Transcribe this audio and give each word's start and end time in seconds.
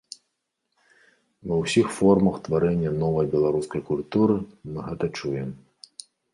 Ва 1.51 1.55
ўсіх 1.63 1.87
формах 1.99 2.39
тварэння 2.49 2.95
новай 3.05 3.31
беларускай 3.37 3.81
культуры 3.93 4.41
мы 4.71 4.79
гэта 4.91 5.05
чуем. 5.21 5.49